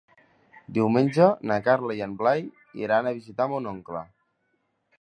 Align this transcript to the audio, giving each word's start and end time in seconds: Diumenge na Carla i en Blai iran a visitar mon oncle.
Diumenge 0.77 1.27
na 1.51 1.57
Carla 1.67 1.97
i 1.99 2.01
en 2.05 2.15
Blai 2.21 2.43
iran 2.85 3.11
a 3.11 3.13
visitar 3.19 3.49
mon 3.53 3.69
oncle. 3.77 4.05